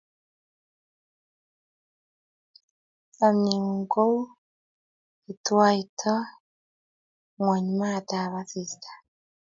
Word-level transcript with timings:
Chomye 3.15 3.55
ng'ung' 3.63 3.89
kou 3.93 4.15
yetwaitoi 5.25 6.25
ng'ony 7.37 7.67
maat 7.79 8.09
ap 8.21 8.33
asista. 8.41 8.91